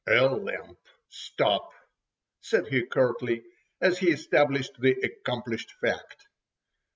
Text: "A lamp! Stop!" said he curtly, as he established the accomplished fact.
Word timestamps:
"A 0.07 0.19
lamp! 0.25 0.79
Stop!" 1.09 1.69
said 2.41 2.69
he 2.69 2.87
curtly, 2.87 3.43
as 3.79 3.99
he 3.99 4.09
established 4.09 4.71
the 4.81 4.93
accomplished 4.93 5.73
fact. 5.79 6.25